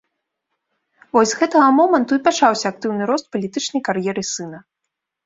[1.17, 4.59] Вось з гэтага моманту і пачаўся актыўны рост палітычнай кар'еры сына.